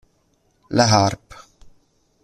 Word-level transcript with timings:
La 0.69 0.87
Harpe 0.89 1.35